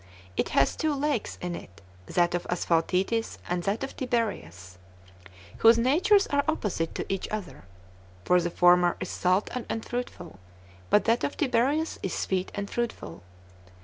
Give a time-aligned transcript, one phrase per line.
[0.35, 4.79] It hath two lakes in it, that of Asphaltites, and that of Tiberias,
[5.59, 7.65] whose natures are opposite to each other;
[8.25, 10.39] for the former is salt and unfruitful,
[10.89, 13.21] but that of Tiberias is sweet and fruitful.